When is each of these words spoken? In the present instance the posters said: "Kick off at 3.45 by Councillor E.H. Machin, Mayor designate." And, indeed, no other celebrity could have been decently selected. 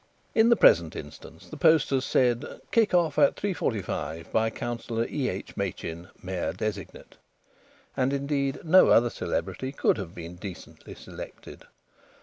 In 0.33 0.49
the 0.49 0.55
present 0.55 0.95
instance 0.95 1.47
the 1.47 1.57
posters 1.57 2.05
said: 2.05 2.43
"Kick 2.71 2.91
off 2.95 3.19
at 3.19 3.35
3.45 3.35 4.31
by 4.31 4.49
Councillor 4.49 5.05
E.H. 5.07 5.55
Machin, 5.55 6.07
Mayor 6.23 6.53
designate." 6.53 7.17
And, 7.95 8.11
indeed, 8.11 8.61
no 8.65 8.87
other 8.87 9.11
celebrity 9.11 9.71
could 9.71 9.97
have 9.97 10.15
been 10.15 10.37
decently 10.37 10.95
selected. 10.95 11.65